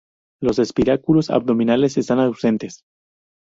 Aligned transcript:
Los 0.41 0.57
espiráculos 0.57 1.29
abdominales 1.29 1.95
están 1.95 2.17
ausentes. 2.19 2.83